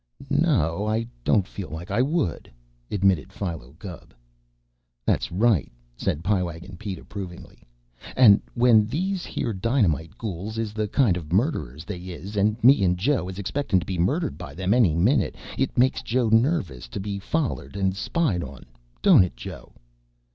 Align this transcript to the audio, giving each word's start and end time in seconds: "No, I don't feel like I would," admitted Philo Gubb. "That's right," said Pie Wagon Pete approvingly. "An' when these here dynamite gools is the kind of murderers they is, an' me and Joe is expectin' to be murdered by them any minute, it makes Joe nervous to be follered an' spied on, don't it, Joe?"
"No, 0.31 0.87
I 0.87 1.05
don't 1.23 1.47
feel 1.47 1.69
like 1.69 1.91
I 1.91 2.01
would," 2.01 2.51
admitted 2.89 3.31
Philo 3.31 3.75
Gubb. 3.77 4.15
"That's 5.05 5.31
right," 5.31 5.71
said 5.95 6.23
Pie 6.23 6.41
Wagon 6.41 6.75
Pete 6.75 6.97
approvingly. 6.97 7.61
"An' 8.15 8.41
when 8.55 8.87
these 8.87 9.25
here 9.25 9.53
dynamite 9.53 10.17
gools 10.17 10.57
is 10.57 10.73
the 10.73 10.87
kind 10.87 11.17
of 11.17 11.31
murderers 11.31 11.85
they 11.85 11.99
is, 12.05 12.35
an' 12.35 12.57
me 12.63 12.83
and 12.83 12.97
Joe 12.97 13.29
is 13.29 13.37
expectin' 13.37 13.79
to 13.79 13.85
be 13.85 13.99
murdered 13.99 14.39
by 14.39 14.55
them 14.55 14.73
any 14.73 14.95
minute, 14.95 15.35
it 15.55 15.77
makes 15.77 16.01
Joe 16.01 16.29
nervous 16.29 16.87
to 16.87 16.99
be 16.99 17.19
follered 17.19 17.77
an' 17.77 17.91
spied 17.91 18.41
on, 18.41 18.65
don't 19.03 19.23
it, 19.23 19.35
Joe?" 19.35 19.71